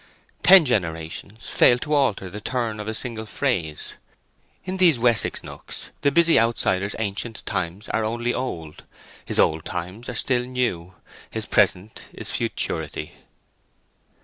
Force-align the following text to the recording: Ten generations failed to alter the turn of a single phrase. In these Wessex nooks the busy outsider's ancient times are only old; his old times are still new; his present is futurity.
Ten 0.41 0.65
generations 0.65 1.45
failed 1.45 1.81
to 1.83 1.93
alter 1.93 2.27
the 2.31 2.41
turn 2.41 2.79
of 2.79 2.87
a 2.87 2.93
single 2.95 3.27
phrase. 3.27 3.93
In 4.65 4.77
these 4.77 4.97
Wessex 4.97 5.43
nooks 5.43 5.91
the 6.01 6.09
busy 6.09 6.39
outsider's 6.39 6.95
ancient 6.97 7.45
times 7.45 7.87
are 7.89 8.03
only 8.03 8.33
old; 8.33 8.83
his 9.25 9.37
old 9.37 9.63
times 9.63 10.09
are 10.09 10.15
still 10.15 10.41
new; 10.43 10.95
his 11.29 11.45
present 11.45 12.05
is 12.13 12.31
futurity. 12.31 13.11